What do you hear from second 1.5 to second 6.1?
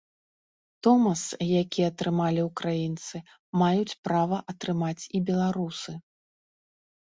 які атрымалі ўкраінцы, маюць права атрымаць і беларусы.